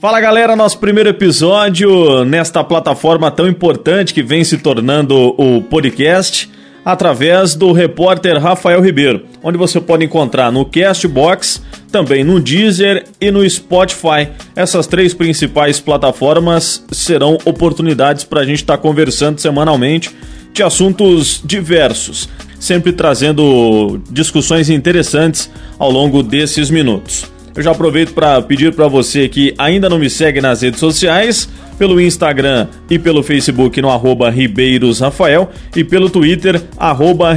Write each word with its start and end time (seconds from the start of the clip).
Fala 0.00 0.20
galera, 0.20 0.56
nosso 0.56 0.78
primeiro 0.78 1.10
episódio 1.10 2.24
nesta 2.24 2.64
plataforma 2.64 3.30
tão 3.30 3.46
importante 3.46 4.12
que 4.12 4.22
vem 4.22 4.42
se 4.42 4.58
tornando 4.58 5.14
o 5.38 5.62
podcast 5.62 6.50
através 6.84 7.54
do 7.54 7.70
repórter 7.72 8.40
Rafael 8.40 8.80
Ribeiro, 8.80 9.26
onde 9.42 9.56
você 9.56 9.80
pode 9.80 10.04
encontrar 10.04 10.50
no 10.50 10.64
Castbox, 10.64 11.62
também 11.92 12.24
no 12.24 12.40
Deezer 12.40 13.04
e 13.20 13.30
no 13.30 13.48
Spotify. 13.48 14.28
Essas 14.56 14.86
três 14.86 15.14
principais 15.14 15.78
plataformas 15.78 16.84
serão 16.90 17.38
oportunidades 17.44 18.24
para 18.24 18.40
a 18.40 18.44
gente 18.44 18.56
estar 18.62 18.78
tá 18.78 18.82
conversando 18.82 19.40
semanalmente 19.40 20.10
de 20.52 20.62
assuntos 20.62 21.40
diversos, 21.44 22.28
sempre 22.58 22.92
trazendo 22.92 24.00
discussões 24.10 24.68
interessantes 24.68 25.50
ao 25.78 25.90
longo 25.90 26.22
desses 26.22 26.70
minutos. 26.70 27.30
Eu 27.54 27.62
já 27.62 27.70
aproveito 27.70 28.14
para 28.14 28.40
pedir 28.40 28.74
para 28.74 28.88
você 28.88 29.28
que 29.28 29.54
ainda 29.58 29.88
não 29.88 29.98
me 29.98 30.08
segue 30.08 30.40
nas 30.40 30.62
redes 30.62 30.80
sociais, 30.80 31.48
pelo 31.78 32.00
Instagram 32.00 32.68
e 32.88 32.98
pelo 32.98 33.22
Facebook 33.22 33.80
no 33.82 33.90
arroba 33.90 34.30
Ribeiros 34.30 35.00
Rafael 35.00 35.50
e 35.74 35.82
pelo 35.82 36.08
Twitter, 36.08 36.62
arroba. 36.78 37.36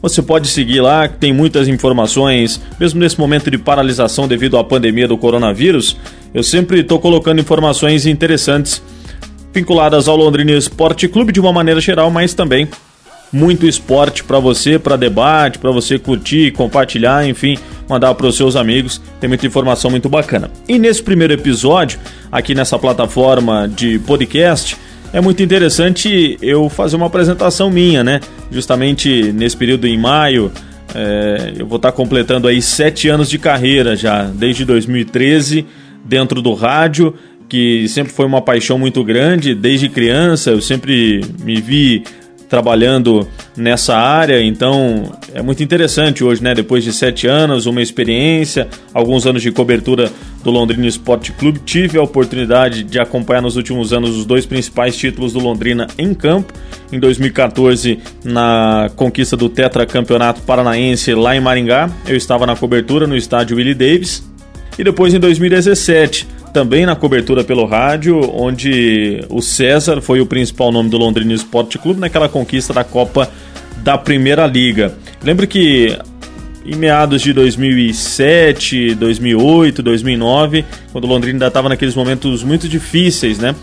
Você 0.00 0.22
pode 0.22 0.48
seguir 0.48 0.80
lá, 0.80 1.08
tem 1.08 1.32
muitas 1.32 1.66
informações, 1.66 2.60
mesmo 2.78 3.00
nesse 3.00 3.18
momento 3.18 3.50
de 3.50 3.58
paralisação 3.58 4.28
devido 4.28 4.56
à 4.56 4.62
pandemia 4.62 5.08
do 5.08 5.18
coronavírus, 5.18 5.96
eu 6.32 6.42
sempre 6.42 6.80
estou 6.80 7.00
colocando 7.00 7.40
informações 7.40 8.06
interessantes 8.06 8.80
vinculadas 9.52 10.06
ao 10.06 10.16
Londrina 10.16 10.52
Esporte 10.52 11.08
Clube 11.08 11.32
de 11.32 11.40
uma 11.40 11.52
maneira 11.52 11.80
geral, 11.80 12.10
mas 12.10 12.32
também 12.32 12.68
muito 13.32 13.66
esporte 13.66 14.24
para 14.24 14.38
você, 14.38 14.78
para 14.78 14.96
debate, 14.96 15.58
para 15.58 15.70
você 15.70 15.98
curtir, 15.98 16.52
compartilhar, 16.52 17.26
enfim, 17.26 17.58
mandar 17.88 18.14
para 18.14 18.26
os 18.26 18.36
seus 18.36 18.56
amigos. 18.56 19.00
Tem 19.20 19.28
muita 19.28 19.46
informação 19.46 19.90
muito 19.90 20.08
bacana. 20.08 20.50
E 20.68 20.78
nesse 20.78 21.02
primeiro 21.02 21.32
episódio, 21.32 21.98
aqui 22.32 22.54
nessa 22.54 22.78
plataforma 22.78 23.68
de 23.68 23.98
podcast, 24.00 24.76
é 25.12 25.20
muito 25.20 25.42
interessante 25.42 26.38
eu 26.42 26.68
fazer 26.68 26.96
uma 26.96 27.06
apresentação 27.06 27.70
minha, 27.70 28.04
né? 28.04 28.20
Justamente 28.50 29.32
nesse 29.32 29.56
período 29.56 29.86
em 29.86 29.96
maio, 29.96 30.52
é, 30.94 31.54
eu 31.56 31.66
vou 31.66 31.76
estar 31.76 31.92
completando 31.92 32.46
aí 32.46 32.60
sete 32.60 33.08
anos 33.08 33.28
de 33.28 33.38
carreira 33.38 33.96
já, 33.96 34.24
desde 34.24 34.64
2013, 34.64 35.66
dentro 36.04 36.40
do 36.42 36.54
rádio, 36.54 37.14
que 37.48 37.88
sempre 37.88 38.12
foi 38.12 38.26
uma 38.26 38.42
paixão 38.42 38.78
muito 38.78 39.02
grande, 39.02 39.54
desde 39.54 39.88
criança 39.88 40.50
eu 40.50 40.60
sempre 40.60 41.22
me 41.42 41.60
vi 41.60 42.04
trabalhando 42.48 43.28
nessa 43.56 43.96
área, 43.96 44.42
então 44.42 45.12
é 45.34 45.42
muito 45.42 45.62
interessante 45.62 46.24
hoje, 46.24 46.42
né? 46.42 46.54
Depois 46.54 46.82
de 46.82 46.92
sete 46.92 47.26
anos, 47.26 47.66
uma 47.66 47.82
experiência, 47.82 48.68
alguns 48.94 49.26
anos 49.26 49.42
de 49.42 49.52
cobertura 49.52 50.10
do 50.42 50.50
Londrina 50.50 50.86
Esporte 50.86 51.32
Clube, 51.32 51.60
tive 51.64 51.98
a 51.98 52.02
oportunidade 52.02 52.82
de 52.82 52.98
acompanhar 52.98 53.42
nos 53.42 53.56
últimos 53.56 53.92
anos 53.92 54.16
os 54.16 54.24
dois 54.24 54.46
principais 54.46 54.96
títulos 54.96 55.32
do 55.32 55.40
Londrina 55.40 55.86
em 55.98 56.14
campo. 56.14 56.52
Em 56.90 56.98
2014, 56.98 57.98
na 58.24 58.90
conquista 58.96 59.36
do 59.36 59.48
tetracampeonato 59.48 60.40
paranaense 60.42 61.14
lá 61.14 61.36
em 61.36 61.40
Maringá, 61.40 61.90
eu 62.06 62.16
estava 62.16 62.46
na 62.46 62.56
cobertura 62.56 63.06
no 63.06 63.16
estádio 63.16 63.56
Willie 63.56 63.74
Davis. 63.74 64.26
E 64.78 64.84
depois 64.84 65.12
em 65.12 65.18
2017, 65.18 66.26
também 66.52 66.86
na 66.86 66.96
cobertura 66.96 67.44
pelo 67.44 67.66
rádio, 67.66 68.20
onde 68.34 69.24
o 69.28 69.40
César 69.40 70.00
foi 70.00 70.20
o 70.20 70.26
principal 70.26 70.72
nome 70.72 70.88
do 70.88 70.98
Londrina 70.98 71.32
Esporte 71.32 71.78
Clube 71.78 72.00
naquela 72.00 72.28
conquista 72.28 72.72
da 72.72 72.84
Copa 72.84 73.30
da 73.78 73.96
Primeira 73.96 74.46
Liga. 74.46 74.94
Lembro 75.22 75.46
que 75.46 75.96
em 76.64 76.76
meados 76.76 77.22
de 77.22 77.32
2007, 77.32 78.94
2008, 78.94 79.82
2009, 79.82 80.64
quando 80.92 81.04
o 81.04 81.06
Londrina 81.06 81.36
ainda 81.36 81.46
estava 81.46 81.68
naqueles 81.68 81.94
momentos 81.94 82.42
muito 82.42 82.68
difíceis, 82.68 83.38
né? 83.38 83.54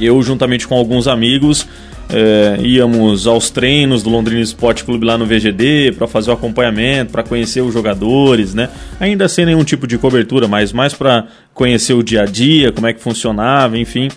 Eu, 0.00 0.22
juntamente 0.22 0.68
com 0.68 0.76
alguns 0.76 1.08
amigos, 1.08 1.66
é, 2.12 2.58
íamos 2.60 3.26
aos 3.26 3.48
treinos 3.48 4.02
do 4.02 4.10
Londrina 4.10 4.42
Esporte 4.42 4.84
Clube 4.84 5.06
lá 5.06 5.16
no 5.16 5.24
VGD 5.24 5.92
para 5.96 6.06
fazer 6.06 6.30
o 6.30 6.34
acompanhamento, 6.34 7.10
para 7.10 7.22
conhecer 7.22 7.62
os 7.62 7.72
jogadores, 7.72 8.52
né? 8.52 8.68
Ainda 9.00 9.26
sem 9.28 9.46
nenhum 9.46 9.64
tipo 9.64 9.86
de 9.86 9.96
cobertura, 9.96 10.46
mas 10.46 10.74
mais 10.74 10.92
para 10.92 11.26
conhecer 11.54 11.94
o 11.94 12.02
dia 12.02 12.22
a 12.22 12.24
dia, 12.26 12.70
como 12.70 12.86
é 12.86 12.92
que 12.92 13.00
funcionava, 13.00 13.78
enfim. 13.78 14.10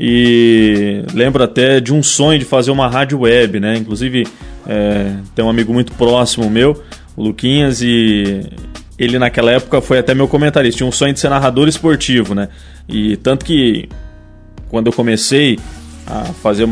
E 0.00 1.02
lembro 1.12 1.44
até 1.44 1.80
de 1.80 1.92
um 1.92 2.02
sonho 2.02 2.38
de 2.38 2.46
fazer 2.46 2.70
uma 2.70 2.88
rádio 2.88 3.20
web, 3.20 3.60
né? 3.60 3.76
Inclusive 3.76 4.26
é, 4.66 5.12
tem 5.34 5.44
um 5.44 5.50
amigo 5.50 5.72
muito 5.72 5.92
próximo 5.92 6.48
meu, 6.48 6.82
o 7.14 7.22
Luquinhas, 7.22 7.82
e 7.82 8.40
ele 8.98 9.18
naquela 9.18 9.52
época 9.52 9.82
foi 9.82 9.98
até 9.98 10.14
meu 10.14 10.26
comentarista. 10.26 10.78
Tinha 10.78 10.88
um 10.88 10.92
sonho 10.92 11.12
de 11.12 11.20
ser 11.20 11.28
narrador 11.28 11.68
esportivo, 11.68 12.34
né? 12.34 12.48
E 12.88 13.18
tanto 13.18 13.44
que 13.44 13.86
quando 14.70 14.86
eu 14.86 14.92
comecei 14.94 15.58
a 16.06 16.24
fazer 16.42 16.66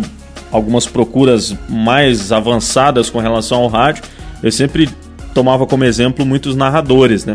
algumas 0.53 0.87
procuras 0.87 1.57
mais 1.69 2.31
avançadas 2.31 3.11
com 3.11 3.19
relação 3.19 3.63
ao 3.63 3.69
rádio, 3.69 4.05
eu 4.43 4.53
sempre 4.53 4.89
tomava 5.35 5.67
como 5.67 5.85
exemplo 5.85 6.25
muitos 6.25 6.55
narradores, 6.55 7.25
né? 7.25 7.35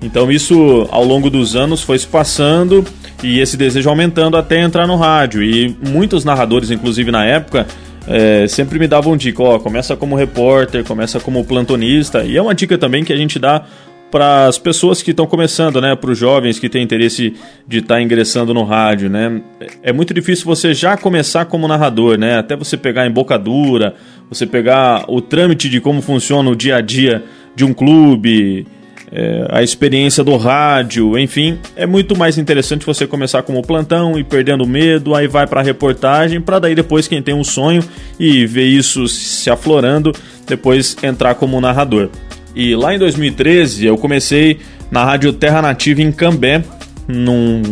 Então 0.00 0.30
isso 0.30 0.86
ao 0.92 1.02
longo 1.02 1.28
dos 1.28 1.56
anos 1.56 1.82
foi 1.82 1.98
se 1.98 2.06
passando 2.06 2.84
e 3.22 3.40
esse 3.40 3.56
desejo 3.56 3.88
aumentando 3.88 4.36
até 4.36 4.60
entrar 4.60 4.86
no 4.86 4.96
rádio. 4.96 5.42
E 5.42 5.76
muitos 5.82 6.24
narradores, 6.24 6.70
inclusive 6.70 7.10
na 7.10 7.24
época, 7.24 7.66
é, 8.06 8.46
sempre 8.46 8.78
me 8.78 8.86
davam 8.86 9.16
dica, 9.16 9.42
ó, 9.42 9.58
começa 9.58 9.96
como 9.96 10.14
repórter, 10.14 10.84
começa 10.84 11.18
como 11.18 11.44
plantonista. 11.44 12.24
E 12.24 12.36
é 12.36 12.42
uma 12.42 12.54
dica 12.54 12.78
também 12.78 13.02
que 13.02 13.12
a 13.12 13.16
gente 13.16 13.38
dá 13.38 13.64
para 14.10 14.46
as 14.46 14.58
pessoas 14.58 15.02
que 15.02 15.10
estão 15.10 15.26
começando, 15.26 15.80
né, 15.80 15.94
para 15.94 16.10
os 16.10 16.18
jovens 16.18 16.58
que 16.58 16.68
têm 16.68 16.82
interesse 16.82 17.34
de 17.66 17.78
estar 17.78 17.96
tá 17.96 18.02
ingressando 18.02 18.54
no 18.54 18.64
rádio, 18.64 19.10
né? 19.10 19.42
É 19.82 19.92
muito 19.92 20.14
difícil 20.14 20.46
você 20.46 20.72
já 20.72 20.96
começar 20.96 21.44
como 21.44 21.68
narrador, 21.68 22.18
né? 22.18 22.38
Até 22.38 22.56
você 22.56 22.76
pegar 22.76 23.02
a 23.02 23.06
embocadura, 23.06 23.94
você 24.30 24.46
pegar 24.46 25.04
o 25.08 25.20
trâmite 25.20 25.68
de 25.68 25.80
como 25.80 26.00
funciona 26.00 26.48
o 26.50 26.56
dia 26.56 26.76
a 26.76 26.80
dia 26.80 27.22
de 27.54 27.64
um 27.64 27.74
clube, 27.74 28.66
é, 29.10 29.46
a 29.50 29.62
experiência 29.62 30.22
do 30.22 30.36
rádio, 30.36 31.18
enfim, 31.18 31.58
é 31.74 31.86
muito 31.86 32.16
mais 32.16 32.36
interessante 32.36 32.84
você 32.84 33.06
começar 33.06 33.42
como 33.42 33.62
plantão 33.62 34.18
e 34.18 34.24
perdendo 34.24 34.66
medo, 34.66 35.14
aí 35.14 35.26
vai 35.26 35.46
para 35.46 35.62
reportagem, 35.62 36.40
para 36.40 36.58
daí 36.58 36.74
depois 36.74 37.08
quem 37.08 37.22
tem 37.22 37.34
um 37.34 37.44
sonho 37.44 37.82
e 38.18 38.46
ver 38.46 38.66
isso 38.66 39.08
se 39.08 39.50
aflorando, 39.50 40.12
depois 40.46 40.96
entrar 41.02 41.34
como 41.34 41.60
narrador. 41.60 42.10
E 42.54 42.74
lá 42.74 42.94
em 42.94 42.98
2013 42.98 43.86
eu 43.86 43.96
comecei 43.96 44.58
na 44.90 45.04
Rádio 45.04 45.32
Terra 45.32 45.62
Nativa 45.62 46.02
em 46.02 46.10
Cambé, 46.10 46.62
num, 47.06 47.62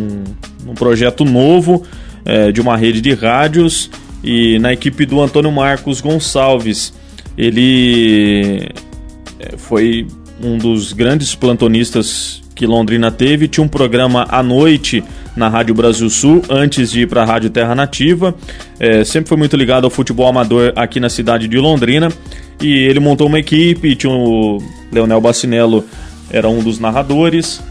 num 0.65 0.73
projeto 0.73 1.25
novo 1.25 1.83
é, 2.25 2.51
de 2.51 2.61
uma 2.61 2.75
rede 2.77 3.01
de 3.01 3.13
rádios 3.13 3.89
e 4.23 4.59
na 4.59 4.73
equipe 4.73 5.05
do 5.05 5.21
Antônio 5.21 5.51
Marcos 5.51 6.01
Gonçalves. 6.01 6.93
Ele 7.37 8.69
é, 9.39 9.57
foi 9.57 10.07
um 10.41 10.57
dos 10.57 10.93
grandes 10.93 11.33
plantonistas 11.35 12.41
que 12.57 12.65
Londrina 12.65 13.11
teve, 13.11 13.47
tinha 13.47 13.63
um 13.63 13.67
programa 13.67 14.25
à 14.29 14.41
noite 14.41 15.03
na 15.35 15.47
Rádio 15.47 15.75
Brasil 15.75 16.09
Sul, 16.09 16.41
antes 16.49 16.91
de 16.91 17.01
ir 17.01 17.07
para 17.07 17.21
a 17.21 17.25
Rádio 17.25 17.51
Terra 17.51 17.75
Nativa. 17.75 18.33
É, 18.79 19.03
sempre 19.03 19.29
foi 19.29 19.37
muito 19.37 19.55
ligado 19.55 19.83
ao 19.83 19.91
futebol 19.91 20.27
amador 20.27 20.73
aqui 20.75 20.99
na 20.99 21.09
cidade 21.09 21.47
de 21.47 21.57
Londrina. 21.57 22.09
E 22.59 22.73
ele 22.73 22.99
montou 22.99 23.27
uma 23.27 23.39
equipe, 23.39 23.95
tinha 23.95 24.11
o 24.11 24.57
Leonel 24.91 25.21
Bacinello, 25.21 25.85
era 26.29 26.49
um 26.49 26.61
dos 26.61 26.79
narradores, 26.79 27.61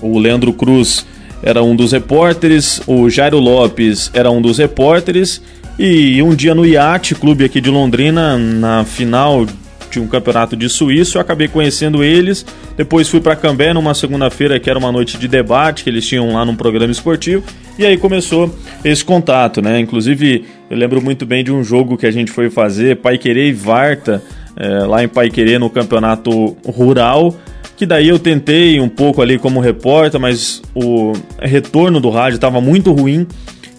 o 0.00 0.18
Leandro 0.18 0.52
Cruz 0.52 1.06
era 1.42 1.62
um 1.62 1.74
dos 1.74 1.92
repórteres, 1.92 2.80
o 2.86 3.08
Jairo 3.08 3.38
Lopes 3.38 4.10
era 4.12 4.30
um 4.30 4.42
dos 4.42 4.58
repórteres. 4.58 5.40
E 5.78 6.20
um 6.22 6.34
dia 6.34 6.56
no 6.56 6.66
Iate 6.66 7.14
Clube 7.14 7.44
aqui 7.44 7.60
de 7.60 7.70
Londrina, 7.70 8.36
na 8.36 8.84
final 8.84 9.46
tinha 9.90 10.04
um 10.04 10.08
campeonato 10.08 10.56
de 10.56 10.68
suíço, 10.68 11.18
eu 11.18 11.22
acabei 11.22 11.48
conhecendo 11.48 12.02
eles. 12.02 12.44
Depois 12.76 13.08
fui 13.08 13.20
para 13.20 13.34
Cambé 13.36 13.72
numa 13.72 13.94
segunda-feira, 13.94 14.58
que 14.60 14.68
era 14.68 14.78
uma 14.78 14.92
noite 14.92 15.18
de 15.18 15.28
debate 15.28 15.84
que 15.84 15.90
eles 15.90 16.06
tinham 16.06 16.32
lá 16.32 16.44
num 16.44 16.56
programa 16.56 16.92
esportivo. 16.92 17.42
E 17.78 17.86
aí 17.86 17.96
começou 17.96 18.54
esse 18.84 19.04
contato, 19.04 19.62
né? 19.62 19.78
Inclusive, 19.80 20.44
eu 20.70 20.76
lembro 20.76 21.00
muito 21.00 21.24
bem 21.24 21.44
de 21.44 21.52
um 21.52 21.62
jogo 21.62 21.96
que 21.96 22.06
a 22.06 22.10
gente 22.10 22.30
foi 22.30 22.50
fazer, 22.50 22.96
Pai 22.96 23.18
Querer 23.18 23.48
e 23.48 23.52
Varta, 23.52 24.22
é, 24.56 24.68
lá 24.84 25.02
em 25.02 25.08
Pai 25.08 25.30
Querer, 25.30 25.58
no 25.58 25.70
campeonato 25.70 26.56
rural. 26.66 27.34
Que 27.76 27.86
daí 27.86 28.08
eu 28.08 28.18
tentei 28.18 28.80
um 28.80 28.88
pouco 28.88 29.22
ali 29.22 29.38
como 29.38 29.60
repórter, 29.60 30.20
mas 30.20 30.60
o 30.74 31.12
retorno 31.40 32.00
do 32.00 32.10
rádio 32.10 32.34
estava 32.34 32.60
muito 32.60 32.92
ruim 32.92 33.26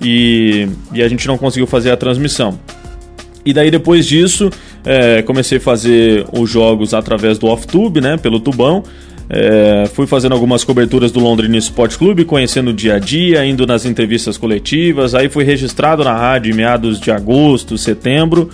e, 0.02 0.68
e 0.94 1.04
a 1.04 1.08
gente 1.08 1.28
não 1.28 1.38
conseguiu 1.38 1.68
fazer 1.68 1.92
a 1.92 1.98
transmissão. 1.98 2.58
E 3.46 3.54
daí 3.54 3.72
depois 3.72 4.06
disso, 4.06 4.50
é, 4.86 5.22
comecei 5.22 5.58
a 5.58 5.62
fazer 5.62 6.26
os 6.32 6.50
jogos 6.50 6.94
através 6.94 7.38
do 7.38 7.48
off-tube, 7.48 8.02
né, 8.02 8.18
pelo 8.18 8.40
tubão. 8.40 8.84
É, 9.32 9.88
fui 9.94 10.08
fazendo 10.08 10.32
algumas 10.34 10.64
coberturas 10.64 11.12
do 11.12 11.20
Londrina 11.20 11.56
Sport 11.58 11.98
Clube, 11.98 12.26
conhecendo 12.26 12.72
o 12.72 12.74
dia 12.74 12.96
a 12.96 13.00
dia, 13.00 13.46
indo 13.46 13.68
nas 13.68 13.86
entrevistas 13.86 14.38
coletivas. 14.38 15.14
Aí 15.14 15.30
fui 15.30 15.44
registrado 15.44 16.04
na 16.04 16.18
rádio 16.18 16.52
em 16.52 16.56
meados 16.56 17.00
de 17.00 17.12
agosto, 17.12 17.78
setembro, 17.78 18.50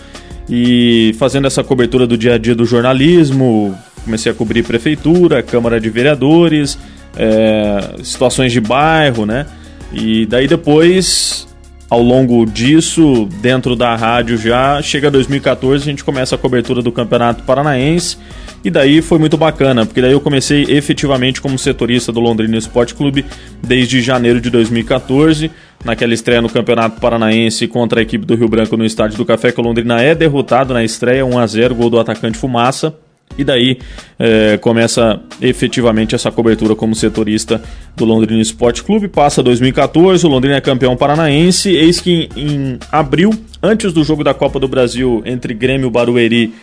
e 0.50 1.16
fazendo 1.18 1.48
essa 1.48 1.64
cobertura 1.64 2.06
do 2.06 2.18
dia 2.18 2.34
a 2.34 2.38
dia 2.38 2.54
do 2.54 2.66
jornalismo. 2.66 3.74
Comecei 4.04 4.32
a 4.32 4.36
cobrir 4.36 4.64
prefeitura, 4.64 5.42
Câmara 5.42 5.80
de 5.80 5.90
Vereadores, 5.90 6.78
é, 7.16 8.04
situações 8.04 8.52
de 8.52 8.60
bairro, 8.60 9.26
né? 9.26 9.46
E 9.94 10.26
daí 10.26 10.46
depois, 10.46 11.48
ao 11.90 12.02
longo 12.02 12.46
disso, 12.46 13.28
dentro 13.42 13.76
da 13.76 13.96
rádio 13.96 14.38
já, 14.38 14.82
chega 14.82 15.12
2014, 15.12 15.84
a 15.84 15.86
gente 15.86 16.04
começa 16.04 16.36
a 16.36 16.38
cobertura 16.38 16.82
do 16.82 16.92
Campeonato 16.92 17.44
Paranaense. 17.44 18.18
E 18.64 18.72
daí 18.72 19.04
foi 19.04 19.20
muito 19.20 19.38
bacana, 19.38 19.86
porque 19.86 20.02
daí 20.02 20.12
eu 20.12 20.20
comecei 20.20 20.64
efetivamente 20.64 21.40
como 21.40 21.60
setorista 21.60 22.12
do 22.12 22.20
Londrina 22.20 22.58
Esporte 22.58 22.96
Clube 22.96 23.24
desde 23.62 24.02
janeiro 24.02 24.42
de 24.42 24.50
2014, 24.50 25.52
naquela 25.84 26.16
estreia 26.16 26.42
no 26.42 26.50
Campeonato 26.50 27.00
Paranaense 27.00 27.68
contra 27.68 28.00
a 28.00 28.04
equipe 28.04 28.26
do 28.26 28.36
Rio 28.36 28.50
Branco 28.50 28.76
no 28.76 28.84
estádio 28.84 29.18
do 29.18 29.26
Café, 29.26 29.52
que 29.52 29.62
o 29.62 29.64
Londrina 29.64 30.02
é 30.02 30.16
derrotado 30.16 30.74
na 30.74 30.84
estreia, 30.84 31.24
1 31.24 31.38
a 31.38 31.46
0 31.46 31.76
gol 31.76 31.92
do 31.92 32.00
atacante 32.00 32.40
Fumaça. 32.40 32.96
E 33.38 33.44
daí 33.44 33.78
é, 34.18 34.58
começa 34.58 35.20
efetivamente 35.42 36.16
essa 36.16 36.32
cobertura 36.32 36.76
como 36.76 36.96
setorista 36.96 37.62
do 37.96 38.06
Londrina 38.06 38.42
Esporte 38.42 38.84
Clube. 38.84 39.08
Passa 39.08 39.44
2014, 39.44 40.26
o 40.26 40.30
Londrina 40.30 40.56
é 40.56 40.62
campeão 40.62 40.96
paranaense. 40.96 41.70
Eis 41.70 42.00
que 42.00 42.30
em, 42.36 42.42
em 42.42 42.80
abril, 42.92 43.32
antes 43.62 43.92
do 43.92 44.04
jogo 44.04 44.24
da 44.24 44.34
Copa 44.34 44.60
do 44.60 44.68
Brasil 44.68 45.22
entre 45.26 45.54
Grêmio 45.54 45.90
Barueri 45.90 46.54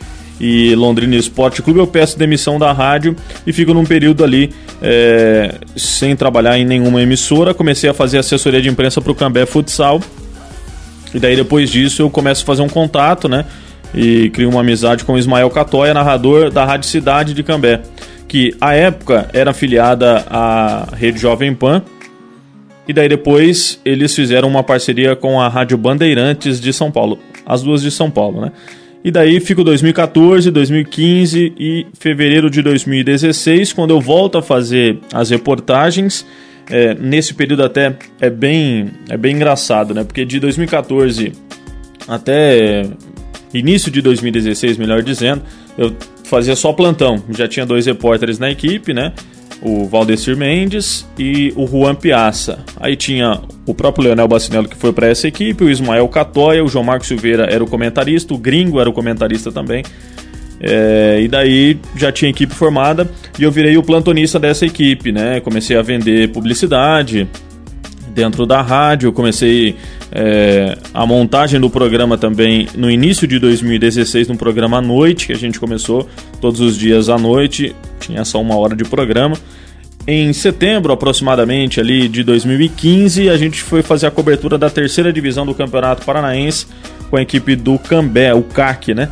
e 0.41 0.75
Londrina 0.75 1.15
Esporte 1.15 1.61
Clube, 1.61 1.79
eu 1.79 1.87
peço 1.87 2.19
demissão 2.19 2.59
da 2.59 2.73
rádio 2.73 3.15
e 3.47 3.53
fico 3.53 3.75
num 3.75 3.85
período 3.85 4.25
ali 4.25 4.51
é, 4.81 5.55
sem 5.77 6.17
trabalhar 6.17 6.59
em 6.59 6.65
nenhuma 6.65 7.03
emissora. 7.03 7.53
Comecei 7.53 7.91
a 7.91 7.95
fazer 7.95 8.19
assessoria 8.19 8.63
de 8.63 8.69
imprensa 8.71 9.01
para 9.01 9.13
o 9.13 9.15
Cambé 9.15 9.45
Futsal. 9.45 10.01
E 11.15 11.21
daí 11.21 11.37
depois 11.37 11.71
disso 11.71 12.01
eu 12.01 12.09
começo 12.09 12.43
a 12.43 12.47
fazer 12.47 12.63
um 12.63 12.69
contato, 12.69 13.29
né? 13.29 13.45
E 13.95 14.31
crio 14.31 14.49
uma 14.49 14.61
amizade 14.61 15.05
com 15.05 15.19
Ismael 15.19 15.51
Catoia, 15.51 15.93
narrador 15.93 16.51
da 16.51 16.65
Rádio 16.65 16.89
Cidade 16.89 17.35
de 17.35 17.43
Cambé, 17.43 17.83
que 18.27 18.55
à 18.61 18.75
época 18.75 19.29
era 19.33 19.51
afiliada 19.51 20.25
à 20.29 20.89
Rede 20.95 21.19
Jovem 21.19 21.55
Pan. 21.55 21.83
E 22.89 22.93
daí 22.93 23.09
depois 23.09 23.81
eles 23.85 24.15
fizeram 24.15 24.49
uma 24.49 24.63
parceria 24.63 25.15
com 25.15 25.41
a 25.41 25.49
Rádio 25.49 25.77
Bandeirantes 25.77 26.61
de 26.61 26.73
São 26.73 26.91
Paulo, 26.91 27.19
as 27.47 27.63
duas 27.63 27.83
de 27.83 27.91
São 27.91 28.11
Paulo, 28.11 28.41
né? 28.41 28.53
E 29.05 29.11
daí 29.11 29.41
fico 29.41 29.65
2014, 29.65 30.51
2015 30.51 31.55
e 31.59 31.87
fevereiro 31.99 32.49
de 32.49 32.63
2016, 32.63 33.73
quando 33.73 33.91
eu 33.91 34.01
volto 34.01 34.39
a 34.39 34.43
fazer 34.43 34.99
as 35.13 35.31
reportagens. 35.31 36.25
É, 36.71 36.95
nesse 36.95 37.35
período 37.35 37.65
até 37.65 37.97
é 38.21 38.31
bem, 38.31 38.93
é 39.09 39.17
bem 39.17 39.35
engraçado, 39.35 39.93
né? 39.93 40.05
Porque 40.05 40.25
de 40.25 40.39
2014 40.39 41.33
até 42.07 42.85
início 43.53 43.91
de 43.91 44.01
2016, 44.01 44.79
melhor 44.79 45.03
dizendo, 45.03 45.43
eu 45.77 45.95
fazia 46.25 46.57
só 46.57 46.73
plantão. 46.73 47.23
Já 47.31 47.47
tinha 47.47 47.67
dois 47.67 47.87
repórteres 47.87 48.39
na 48.39 48.51
equipe, 48.51 48.93
né? 48.95 49.13
o 49.63 49.87
Valdecir 49.87 50.37
Mendes 50.37 51.07
e 51.17 51.53
o 51.57 51.67
Juan 51.67 51.95
Piazza. 51.95 52.59
Aí 52.81 52.97
tinha 52.97 53.41
o 53.65 53.73
próprio 53.73 54.07
Leonel 54.07 54.27
Bacinello 54.27 54.69
que 54.69 54.77
foi 54.77 54.93
para 54.93 55.07
essa 55.07 55.29
equipe, 55.29 55.63
o 55.63 55.71
Ismael 55.71 56.09
Catoia, 56.09 56.65
o 56.65 56.69
João 56.69 56.85
Marcos 56.85 57.07
Silveira 57.07 57.45
era 57.45 57.63
o 57.63 57.67
comentarista, 57.67 58.35
o 58.35 58.39
Gringo 58.39 58.81
era 58.81 58.91
o 58.91 58.93
comentarista 58.93 59.53
também. 59.53 59.85
É, 60.61 61.21
e 61.23 61.29
daí 61.29 61.79
já 61.97 62.13
tinha 62.13 62.31
equipe 62.31 62.55
formada 62.55 63.11
e 63.39 63.43
eu 63.43 63.51
virei 63.51 63.77
o 63.77 63.83
plantonista 63.83 64.39
dessa 64.39 64.67
equipe, 64.67 65.13
né? 65.13 65.41
Comecei 65.41 65.77
a 65.77 65.83
vender 65.83 66.31
publicidade 66.31 67.29
dentro 68.15 68.47
da 68.47 68.61
rádio, 68.61 69.13
comecei 69.13 69.77
é, 70.11 70.77
a 70.93 71.07
montagem 71.07 71.59
do 71.59 71.71
programa 71.71 72.19
também 72.19 72.69
no 72.75 72.91
início 72.91 73.27
de 73.27 73.39
2016, 73.39 74.29
no 74.29 74.37
programa 74.37 74.79
à 74.79 74.81
noite, 74.81 75.27
que 75.27 75.33
a 75.33 75.39
gente 75.39 75.59
começou 75.59 76.09
todos 76.41 76.61
os 76.61 76.77
dias 76.77 77.09
à 77.09 77.19
noite, 77.19 77.75
tinha 78.01 78.25
só 78.25 78.41
uma 78.41 78.57
hora 78.57 78.77
de 78.77 78.85
programa. 78.85 79.37
Em 80.07 80.33
setembro, 80.33 80.93
aproximadamente, 80.93 81.79
ali 81.81 82.09
de 82.09 82.25
2015, 82.25 83.31
a 83.31 83.37
gente 83.37 83.63
foi 83.63 83.83
fazer 83.83 84.07
a 84.07 84.11
cobertura 84.11 84.59
da 84.59 84.69
terceira 84.69 85.13
divisão 85.13 85.47
do 85.47 85.55
Campeonato 85.55 86.05
Paranaense 86.05 86.67
com 87.09 87.17
a 87.17 87.23
equipe 87.23 87.55
do 87.55 87.79
Cambé, 87.79 88.35
o 88.35 88.43
CAC, 88.43 88.95
né? 88.95 89.09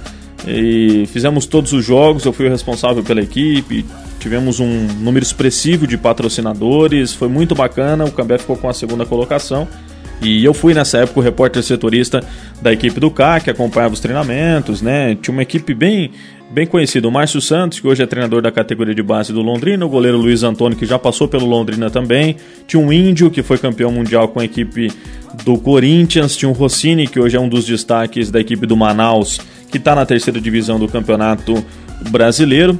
E 0.46 1.06
fizemos 1.12 1.46
todos 1.46 1.72
os 1.72 1.84
jogos, 1.84 2.24
eu 2.24 2.32
fui 2.32 2.46
o 2.46 2.50
responsável 2.50 3.04
pela 3.04 3.20
equipe, 3.20 3.84
tivemos 4.20 4.60
um 4.60 4.86
número 5.00 5.24
expressivo 5.24 5.86
de 5.86 5.96
patrocinadores, 5.96 7.12
foi 7.12 7.28
muito 7.28 7.54
bacana, 7.54 8.04
o 8.04 8.12
Cambé 8.12 8.38
ficou 8.38 8.56
com 8.56 8.68
a 8.68 8.72
segunda 8.72 9.04
colocação. 9.04 9.66
E 10.22 10.44
eu 10.44 10.52
fui 10.52 10.74
nessa 10.74 10.98
época 10.98 11.18
o 11.18 11.22
repórter 11.22 11.62
setorista 11.62 12.22
da 12.60 12.70
equipe 12.72 13.00
do 13.00 13.10
CAC, 13.10 13.44
que 13.44 13.50
acompanhava 13.50 13.94
os 13.94 14.00
treinamentos, 14.00 14.82
né? 14.82 15.16
Tinha 15.20 15.32
uma 15.32 15.42
equipe 15.42 15.72
bem 15.72 16.10
bem 16.50 16.66
conhecido, 16.66 17.06
o 17.06 17.12
Márcio 17.12 17.40
Santos, 17.40 17.78
que 17.78 17.86
hoje 17.86 18.02
é 18.02 18.06
treinador 18.06 18.42
da 18.42 18.50
categoria 18.50 18.92
de 18.92 19.02
base 19.04 19.32
do 19.32 19.40
Londrina, 19.40 19.86
o 19.86 19.88
goleiro 19.88 20.18
Luiz 20.18 20.42
Antônio, 20.42 20.76
que 20.76 20.84
já 20.84 20.98
passou 20.98 21.28
pelo 21.28 21.46
Londrina 21.46 21.88
também, 21.90 22.34
tinha 22.66 22.82
um 22.82 22.92
Índio, 22.92 23.30
que 23.30 23.40
foi 23.40 23.56
campeão 23.56 23.92
mundial 23.92 24.26
com 24.26 24.40
a 24.40 24.44
equipe 24.44 24.92
do 25.44 25.56
Corinthians, 25.56 26.36
tinha 26.36 26.48
um 26.48 26.52
Rossini, 26.52 27.06
que 27.06 27.20
hoje 27.20 27.36
é 27.36 27.40
um 27.40 27.48
dos 27.48 27.64
destaques 27.64 28.32
da 28.32 28.40
equipe 28.40 28.66
do 28.66 28.76
Manaus, 28.76 29.40
que 29.70 29.78
está 29.78 29.94
na 29.94 30.04
terceira 30.04 30.40
divisão 30.40 30.76
do 30.76 30.88
Campeonato 30.88 31.64
Brasileiro. 32.10 32.76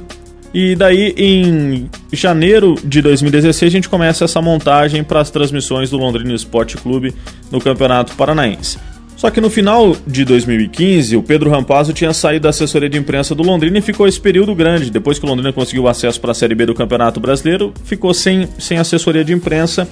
E 0.53 0.75
daí, 0.75 1.13
em 1.17 1.89
janeiro 2.11 2.75
de 2.83 3.01
2016, 3.01 3.71
a 3.71 3.71
gente 3.71 3.89
começa 3.89 4.25
essa 4.25 4.41
montagem 4.41 5.03
para 5.03 5.21
as 5.21 5.29
transmissões 5.29 5.89
do 5.89 5.97
Londrina 5.97 6.33
Esporte 6.33 6.75
Clube 6.77 7.13
no 7.49 7.61
Campeonato 7.61 8.13
Paranaense. 8.15 8.77
Só 9.15 9.29
que 9.29 9.39
no 9.39 9.51
final 9.51 9.95
de 10.05 10.25
2015, 10.25 11.15
o 11.15 11.21
Pedro 11.21 11.49
Rampazzo 11.49 11.93
tinha 11.93 12.11
saído 12.11 12.43
da 12.43 12.49
assessoria 12.49 12.89
de 12.89 12.97
imprensa 12.97 13.35
do 13.35 13.43
Londrina 13.43 13.77
e 13.77 13.81
ficou 13.81 14.07
esse 14.07 14.19
período 14.19 14.55
grande. 14.55 14.89
Depois 14.89 15.19
que 15.19 15.25
o 15.25 15.29
Londrina 15.29 15.53
conseguiu 15.53 15.87
acesso 15.87 16.19
para 16.19 16.31
a 16.31 16.33
Série 16.33 16.55
B 16.55 16.65
do 16.65 16.73
Campeonato 16.73 17.19
Brasileiro, 17.19 17.71
ficou 17.85 18.13
sem, 18.13 18.49
sem 18.57 18.79
assessoria 18.79 19.23
de 19.23 19.31
imprensa. 19.31 19.87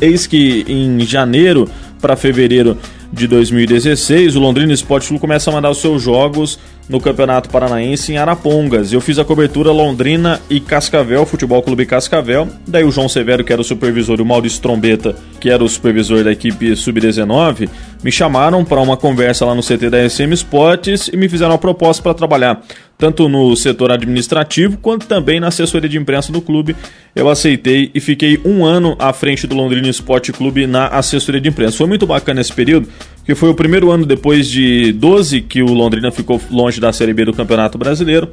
Eis 0.00 0.28
que 0.28 0.64
em 0.68 1.00
janeiro 1.00 1.68
para 2.00 2.14
fevereiro 2.14 2.78
de 3.12 3.26
2016, 3.26 4.36
o 4.36 4.40
Londrina 4.40 4.72
Esporte 4.72 5.08
Clube 5.08 5.20
começa 5.20 5.50
a 5.50 5.52
mandar 5.52 5.70
os 5.70 5.78
seus 5.78 6.02
jogos 6.02 6.58
no 6.88 7.00
Campeonato 7.00 7.48
Paranaense 7.48 8.12
em 8.12 8.18
Arapongas. 8.18 8.92
Eu 8.92 9.00
fiz 9.00 9.18
a 9.18 9.24
cobertura 9.24 9.70
Londrina 9.70 10.40
e 10.48 10.60
Cascavel, 10.60 11.24
Futebol 11.26 11.62
Clube 11.62 11.86
Cascavel. 11.86 12.48
Daí 12.66 12.84
o 12.84 12.90
João 12.90 13.08
Severo, 13.08 13.44
que 13.44 13.52
era 13.52 13.60
o 13.60 13.64
supervisor, 13.64 14.18
e 14.18 14.22
o 14.22 14.26
Maurício 14.26 14.60
Trombeta, 14.60 15.16
que 15.40 15.50
era 15.50 15.62
o 15.62 15.68
supervisor 15.68 16.22
da 16.22 16.32
equipe 16.32 16.74
Sub-19, 16.76 17.68
me 18.02 18.12
chamaram 18.12 18.64
para 18.64 18.80
uma 18.80 18.96
conversa 18.96 19.44
lá 19.44 19.54
no 19.54 19.62
CT 19.62 19.90
da 19.90 20.08
SM 20.08 20.32
Sports 20.32 21.08
e 21.12 21.16
me 21.16 21.28
fizeram 21.28 21.52
uma 21.52 21.58
proposta 21.58 22.02
para 22.02 22.14
trabalhar 22.14 22.62
tanto 22.98 23.28
no 23.28 23.54
setor 23.54 23.92
administrativo 23.92 24.76
quanto 24.76 25.06
também 25.06 25.38
na 25.38 25.46
assessoria 25.46 25.88
de 25.88 25.96
imprensa 25.96 26.32
do 26.32 26.42
clube. 26.42 26.74
Eu 27.14 27.28
aceitei 27.28 27.92
e 27.94 28.00
fiquei 28.00 28.40
um 28.44 28.64
ano 28.64 28.96
à 28.98 29.12
frente 29.12 29.46
do 29.46 29.54
Londrina 29.54 29.88
Esporte 29.88 30.32
Clube 30.32 30.66
na 30.66 30.88
assessoria 30.88 31.40
de 31.40 31.48
imprensa. 31.48 31.76
Foi 31.76 31.86
muito 31.86 32.08
bacana 32.08 32.40
esse 32.40 32.52
período, 32.52 32.88
que 33.24 33.36
foi 33.36 33.48
o 33.48 33.54
primeiro 33.54 33.92
ano 33.92 34.04
depois 34.04 34.48
de 34.48 34.92
12 34.92 35.42
que 35.42 35.62
o 35.62 35.72
Londrina 35.72 36.10
ficou 36.10 36.40
longe 36.50 36.80
da 36.80 36.92
Série 36.92 37.14
B 37.14 37.24
do 37.24 37.32
Campeonato 37.32 37.78
Brasileiro. 37.78 38.28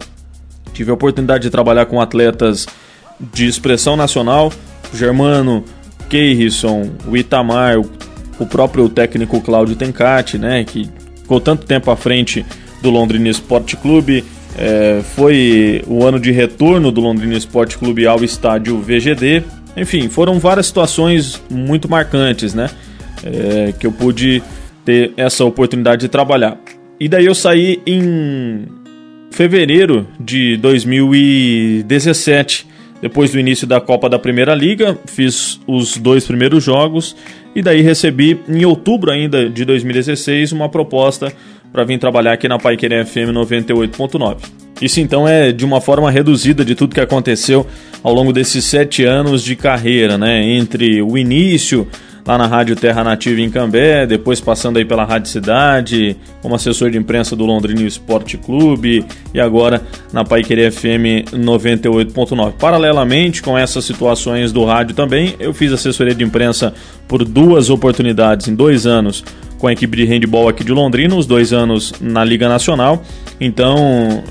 Tive 0.73 0.89
a 0.89 0.95
oportunidade 0.95 1.43
de 1.43 1.51
trabalhar 1.51 1.85
com 1.85 2.01
atletas 2.01 2.65
de 3.31 3.45
expressão 3.45 3.95
nacional, 3.95 4.51
o 4.91 4.97
Germano, 4.97 5.63
Keirson, 6.09 6.89
o 7.07 7.15
Itamar, 7.15 7.79
o 8.39 8.45
próprio 8.45 8.89
técnico 8.89 9.39
Cláudio 9.41 9.75
Tencati, 9.75 10.37
né, 10.37 10.63
que 10.63 10.89
ficou 11.21 11.39
tanto 11.39 11.65
tempo 11.65 11.91
à 11.91 11.95
frente 11.95 12.43
do 12.81 12.89
Londrina 12.89 13.29
Esporte 13.29 13.77
Clube, 13.77 14.23
é, 14.57 15.01
foi 15.15 15.83
o 15.87 16.03
ano 16.03 16.19
de 16.19 16.31
retorno 16.31 16.91
do 16.91 16.99
Londrina 17.01 17.35
Esporte 17.35 17.77
Clube 17.77 18.07
ao 18.07 18.23
estádio 18.23 18.79
VGD. 18.79 19.43
Enfim, 19.75 20.07
foram 20.07 20.39
várias 20.39 20.67
situações 20.67 21.43
muito 21.49 21.89
marcantes, 21.89 22.53
né? 22.53 22.69
É, 23.23 23.73
que 23.77 23.85
eu 23.85 23.91
pude 23.91 24.41
ter 24.85 25.11
essa 25.17 25.43
oportunidade 25.43 25.99
de 26.01 26.07
trabalhar. 26.07 26.57
E 26.99 27.09
daí 27.09 27.25
eu 27.25 27.35
saí 27.35 27.81
em 27.85 28.65
fevereiro 29.31 30.07
de 30.19 30.57
2017, 30.57 32.67
depois 33.01 33.31
do 33.31 33.39
início 33.39 33.67
da 33.67 33.81
Copa 33.81 34.09
da 34.09 34.17
Primeira 34.17 34.55
Liga, 34.55 34.97
fiz 35.05 35.59
os 35.67 35.97
dois 35.97 36.25
primeiros 36.25 36.63
jogos 36.63 37.13
e 37.53 37.61
daí 37.61 37.81
recebi 37.81 38.39
em 38.47 38.63
outubro 38.63 39.11
ainda 39.11 39.49
de 39.49 39.65
2016 39.65 40.53
uma 40.53 40.69
proposta 40.69 41.33
para 41.75 41.83
vir 41.83 41.99
trabalhar 41.99 42.31
aqui 42.31 42.47
na 42.47 42.57
Paiquerê 42.57 43.03
FM 43.03 43.33
98.9. 43.33 44.37
Isso 44.81 45.01
então 45.01 45.27
é 45.27 45.51
de 45.51 45.65
uma 45.65 45.81
forma 45.81 46.09
reduzida 46.09 46.63
de 46.63 46.73
tudo 46.73 46.95
que 46.95 47.01
aconteceu 47.01 47.67
ao 48.01 48.13
longo 48.13 48.31
desses 48.31 48.63
sete 48.63 49.03
anos 49.03 49.43
de 49.43 49.57
carreira, 49.57 50.17
né? 50.17 50.41
Entre 50.41 51.01
o 51.01 51.17
início 51.17 51.85
lá 52.25 52.37
na 52.37 52.47
Rádio 52.47 52.77
Terra 52.77 53.03
Nativa 53.03 53.41
em 53.41 53.49
Cambé, 53.49 54.07
depois 54.07 54.39
passando 54.39 54.77
aí 54.77 54.85
pela 54.85 55.03
Rádio 55.03 55.29
Cidade, 55.29 56.15
como 56.41 56.55
assessor 56.55 56.89
de 56.89 56.97
imprensa 56.97 57.35
do 57.35 57.45
Londrina 57.45 57.81
Esporte 57.81 58.37
Clube 58.37 59.05
e 59.33 59.39
agora 59.41 59.81
na 60.13 60.23
Paiquerê 60.23 60.71
FM 60.71 61.29
98.9. 61.33 62.53
Paralelamente 62.53 63.43
com 63.43 63.57
essas 63.57 63.83
situações 63.83 64.53
do 64.53 64.63
rádio 64.63 64.95
também, 64.95 65.35
eu 65.41 65.53
fiz 65.53 65.73
assessoria 65.73 66.15
de 66.15 66.23
imprensa 66.23 66.73
por 67.05 67.25
duas 67.25 67.69
oportunidades 67.69 68.47
em 68.47 68.55
dois 68.55 68.87
anos 68.87 69.25
com 69.65 69.69
a 69.69 69.73
equipe 69.73 69.97
de 69.97 70.05
handball 70.05 70.47
aqui 70.47 70.63
de 70.63 70.71
Londrina, 70.71 71.15
os 71.15 71.25
dois 71.25 71.51
anos 71.51 71.91
na 71.99 72.23
Liga 72.23 72.47
Nacional. 72.47 73.01
Então 73.41 74.23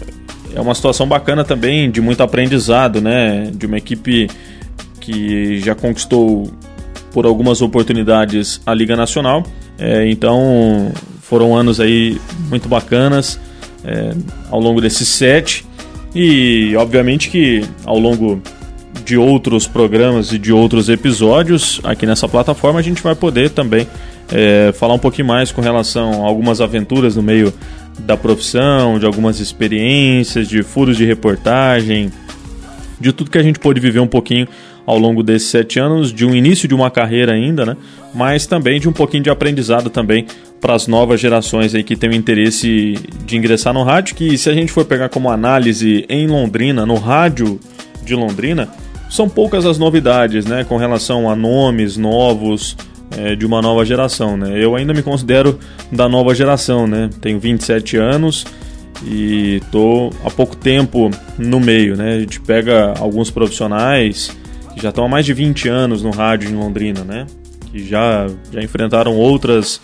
é 0.55 0.61
uma 0.61 0.76
situação 0.76 1.09
bacana 1.09 1.43
também, 1.43 1.91
de 1.91 2.00
muito 2.00 2.23
aprendizado, 2.23 3.00
né? 3.00 3.50
De 3.53 3.67
uma 3.67 3.76
equipe 3.76 4.31
que 5.00 5.59
já 5.59 5.75
conquistou 5.75 6.49
por 7.11 7.26
algumas 7.26 7.61
oportunidades 7.62 8.61
a 8.64 8.73
Liga 8.73 8.95
Nacional. 8.95 9.43
É, 9.76 10.09
então 10.09 10.93
foram 11.21 11.57
anos 11.57 11.81
aí 11.81 12.17
muito 12.49 12.69
bacanas 12.69 13.41
é, 13.85 14.14
ao 14.53 14.61
longo 14.61 14.81
desses 14.81 15.09
sete 15.09 15.67
e 16.14 16.76
obviamente 16.76 17.29
que 17.29 17.64
ao 17.85 17.99
longo 17.99 18.41
de 19.05 19.17
outros 19.17 19.67
programas 19.67 20.31
e 20.31 20.38
de 20.38 20.53
outros 20.53 20.88
episódios 20.88 21.81
aqui 21.83 22.07
nessa 22.07 22.29
plataforma 22.29 22.79
a 22.79 22.83
gente 22.83 23.03
vai 23.03 23.17
poder 23.17 23.50
também 23.50 23.85
é, 24.35 24.73
falar 24.73 24.95
um 24.95 24.99
pouquinho 24.99 25.29
mais 25.29 25.53
com 25.53 25.61
relação 25.61 26.25
a 26.25 26.26
algumas 26.26 26.61
aventuras 26.61 27.14
no 27.14 27.23
meio 27.23 27.55
da 28.00 28.17
profissão, 28.17 28.99
de 28.99 29.07
algumas 29.07 29.38
experiências, 29.38 30.49
de 30.49 30.64
furos 30.64 30.97
de 30.97 31.05
reportagem, 31.05 32.11
de 33.00 33.12
tudo 33.12 33.31
que 33.31 33.38
a 33.38 33.43
gente 33.43 33.61
pôde 33.61 33.81
viver 33.81 34.00
um 34.00 34.07
pouquinho 34.09 34.49
ao 34.85 34.99
longo 34.99 35.23
desses 35.23 35.49
sete 35.49 35.79
anos, 35.79 36.12
de 36.12 36.26
um 36.26 36.35
início 36.35 36.69
de 36.69 36.75
uma 36.75 36.91
carreira 36.91 37.33
ainda, 37.33 37.64
né? 37.64 37.76
Mas 38.12 38.47
também 38.47 38.79
de 38.79 38.88
um 38.88 38.93
pouquinho 38.93 39.23
de 39.23 39.31
aprendizado 39.31 39.88
também 39.88 40.26
para 40.61 40.75
as 40.75 40.87
novas 40.87 41.21
gerações 41.21 41.75
aí 41.75 41.83
que 41.83 41.97
têm 41.97 42.11
o 42.11 42.14
interesse 42.14 42.99
de 43.25 43.37
ingressar 43.37 43.73
no 43.73 43.83
rádio, 43.83 44.14
que 44.14 44.37
se 44.37 44.50
a 44.50 44.53
gente 44.53 44.73
for 44.73 44.85
pegar 44.85 45.09
como 45.09 45.31
análise 45.31 46.05
em 46.09 46.26
Londrina, 46.26 46.85
no 46.85 46.97
rádio 46.97 47.59
de 48.05 48.14
Londrina, 48.14 48.69
são 49.09 49.29
poucas 49.29 49.64
as 49.64 49.79
novidades, 49.79 50.45
né? 50.45 50.64
Com 50.64 50.76
relação 50.76 51.31
a 51.31 51.37
nomes 51.37 51.97
novos, 51.97 52.76
é, 53.16 53.35
de 53.35 53.47
uma 53.47 53.62
nova 53.62 53.85
geração, 53.85 54.37
né? 54.37 54.62
Eu 54.62 54.75
ainda 54.75 54.92
me 54.92 55.02
considero 55.02 55.59
da 55.90 56.09
nova 56.09 56.35
geração, 56.35 56.87
né? 56.87 57.11
Tenho 57.21 57.38
27 57.38 57.97
anos 57.97 58.44
e 59.04 59.61
tô 59.71 60.11
há 60.25 60.30
pouco 60.30 60.56
tempo 60.56 61.11
no 61.38 61.61
meio, 61.61 61.97
né? 61.97 62.14
A 62.14 62.21
gente 62.21 62.40
pega 62.40 62.94
alguns 62.99 63.30
profissionais 63.30 64.30
que 64.75 64.83
já 64.83 64.88
estão 64.88 65.04
há 65.04 65.09
mais 65.09 65.25
de 65.25 65.33
20 65.33 65.68
anos 65.68 66.02
no 66.02 66.11
rádio 66.11 66.50
em 66.50 66.54
Londrina, 66.54 67.04
né? 67.04 67.26
Que 67.71 67.87
já, 67.87 68.26
já 68.52 68.62
enfrentaram 68.62 69.14
outras, 69.14 69.80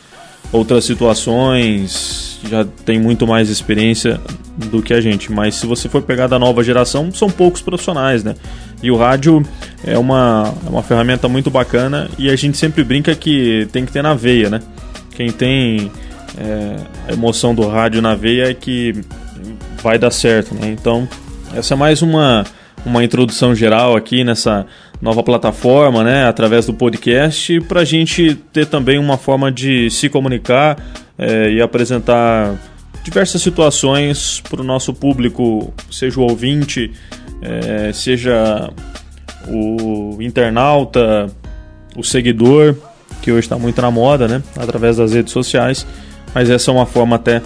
outras 0.53 0.85
situações, 0.85 2.41
já 2.49 2.65
tem 2.85 2.99
muito 2.99 3.27
mais 3.27 3.49
experiência 3.49 4.21
do 4.57 4.83
que 4.83 4.93
a 4.93 5.01
gente. 5.01 5.31
Mas 5.31 5.55
se 5.55 5.67
você 5.67 5.89
for 5.89 6.03
pegar 6.03 6.27
da 6.27 6.39
nova 6.39 6.63
geração, 6.63 7.13
são 7.13 7.31
poucos 7.31 7.63
profissionais, 7.63 8.25
né? 8.25 8.35
E 8.83 8.91
o 8.91 8.97
rádio 8.97 9.43
é 9.85 9.97
uma, 9.97 10.55
é 10.67 10.69
uma 10.69 10.83
ferramenta 10.83 11.29
muito 11.29 11.51
bacana 11.51 12.09
e 12.19 12.29
a 12.29 12.37
gente 12.37 12.59
sempre 12.59 12.85
brinca 12.85 13.15
que 13.15 13.69
tem 13.73 13.85
que 13.87 13.93
ter 13.93 14.03
na 14.03 14.15
veia, 14.15 14.51
né? 14.51 14.61
Quem 15.15 15.31
tem 15.31 15.91
é, 16.39 16.77
a 17.09 17.13
emoção 17.13 17.55
do 17.55 17.67
rádio 17.67 18.03
na 18.03 18.15
veia 18.15 18.51
é 18.51 18.55
que 18.55 18.95
vai 19.83 19.99
dar 19.99 20.11
certo, 20.11 20.55
né? 20.55 20.69
Então, 20.71 21.09
essa 21.55 21.75
é 21.75 21.77
mais 21.77 22.03
uma, 22.03 22.45
uma 22.85 23.03
introdução 23.03 23.55
geral 23.55 23.97
aqui 23.97 24.23
nessa 24.23 24.67
nova 25.01 25.23
plataforma, 25.23 26.05
né? 26.05 26.27
Através 26.27 26.67
do 26.67 26.75
podcast, 26.75 27.61
para 27.63 27.81
a 27.81 27.85
gente 27.85 28.35
ter 28.53 28.67
também 28.67 28.99
uma 28.99 29.17
forma 29.17 29.51
de 29.51 29.91
se 29.91 30.09
comunicar 30.09 30.77
é, 31.19 31.51
e 31.51 31.61
apresentar 31.61 32.55
diversas 33.03 33.41
situações 33.41 34.43
para 34.49 34.61
o 34.61 34.65
nosso 34.65 34.93
público, 34.93 35.73
seja 35.91 36.21
o 36.21 36.25
ouvinte, 36.25 36.93
é, 37.41 37.93
seja 37.93 38.71
o 39.49 40.19
internauta, 40.21 41.27
o 41.97 42.03
seguidor, 42.03 42.77
que 43.23 43.31
hoje 43.31 43.41
está 43.41 43.59
muito 43.59 43.81
na 43.81 43.91
moda, 43.91 44.27
né? 44.27 44.43
Através 44.57 44.97
das 44.97 45.13
redes 45.13 45.33
sociais, 45.33 45.87
mas 46.35 46.49
essa 46.51 46.71
é 46.71 46.75
uma 46.75 46.87
forma 46.87 47.17
até 47.17 47.43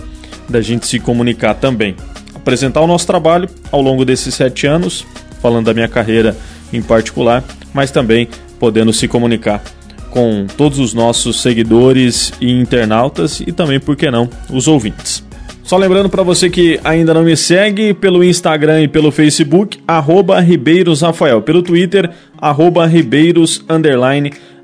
da 0.48 0.60
gente 0.60 0.86
se 0.86 0.98
comunicar 0.98 1.54
também. 1.54 1.96
Apresentar 2.34 2.80
o 2.80 2.86
nosso 2.86 3.06
trabalho 3.06 3.48
ao 3.72 3.80
longo 3.80 4.04
desses 4.04 4.34
sete 4.34 4.66
anos, 4.66 5.06
falando 5.40 5.66
da 5.66 5.74
minha 5.74 5.88
carreira 5.88 6.36
em 6.72 6.82
particular, 6.82 7.42
mas 7.72 7.90
também 7.90 8.28
podendo 8.58 8.92
se 8.92 9.08
comunicar 9.08 9.62
com 10.10 10.46
todos 10.56 10.78
os 10.78 10.94
nossos 10.94 11.42
seguidores 11.42 12.32
e 12.40 12.50
internautas 12.50 13.40
e 13.40 13.50
também, 13.50 13.80
por 13.80 13.96
que 13.96 14.10
não, 14.10 14.28
os 14.48 14.68
ouvintes. 14.68 15.24
Só 15.64 15.78
lembrando 15.78 16.11
para 16.11 16.23
você 16.23 16.50
que 16.50 16.78
ainda 16.85 17.14
não 17.14 17.23
me 17.23 17.35
segue 17.35 17.94
pelo 17.94 18.23
Instagram 18.23 18.83
e 18.83 18.88
pelo 18.88 19.11
Facebook, 19.11 19.78
arroba 19.88 20.38
Ribeiros 20.38 21.00
Rafael. 21.00 21.40
Pelo 21.40 21.62
Twitter, 21.62 22.11
arroba 22.38 22.87
Ribeiros 22.87 23.64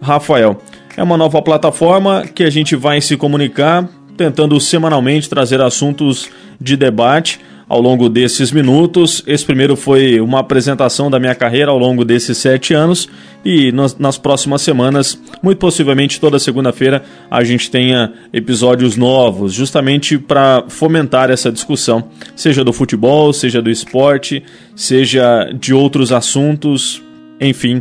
Rafael. 0.02 0.60
É 0.94 1.02
uma 1.02 1.16
nova 1.16 1.40
plataforma 1.40 2.26
que 2.26 2.44
a 2.44 2.50
gente 2.50 2.76
vai 2.76 3.00
se 3.00 3.16
comunicar, 3.16 3.88
tentando 4.14 4.60
semanalmente 4.60 5.26
trazer 5.26 5.62
assuntos 5.62 6.28
de 6.60 6.76
debate 6.76 7.40
ao 7.70 7.80
longo 7.80 8.08
desses 8.08 8.50
minutos. 8.50 9.22
Esse 9.28 9.46
primeiro 9.46 9.76
foi 9.76 10.20
uma 10.20 10.40
apresentação 10.40 11.08
da 11.08 11.20
minha 11.20 11.36
carreira 11.36 11.70
ao 11.70 11.78
longo 11.78 12.04
desses 12.04 12.36
sete 12.36 12.74
anos 12.74 13.08
e 13.44 13.70
nas, 13.70 13.96
nas 13.96 14.18
próximas 14.18 14.60
semanas, 14.60 15.16
muito 15.40 15.58
possivelmente 15.58 16.20
toda 16.20 16.40
segunda-feira, 16.40 17.04
a 17.30 17.44
gente 17.44 17.70
tenha 17.70 18.12
episódios 18.32 18.96
novos, 18.96 19.54
justamente 19.54 20.18
para 20.18 20.64
fomentar 20.68 21.30
essa 21.30 21.50
discussão, 21.50 22.08
seja 22.34 22.64
do 22.64 22.72
futebol, 22.72 23.32
seja 23.32 23.62
do 23.62 23.70
esporte, 23.70 24.42
seja 24.74 25.50
de 25.54 25.72
outros 25.72 26.12
assuntos, 26.12 27.00
enfim, 27.40 27.80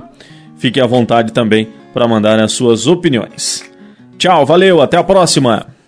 fique 0.60 0.80
à 0.80 0.86
vontade 0.86 1.34
também 1.34 1.68
para 1.94 2.08
mandar 2.08 2.40
as 2.40 2.52
suas 2.52 2.86
opiniões. 2.86 3.64
Tchau, 4.20 4.46
valeu, 4.46 4.82
até 4.82 4.98
a 4.98 5.04
próxima! 5.04 5.79